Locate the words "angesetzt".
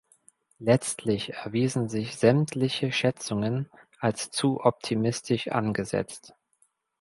5.49-6.33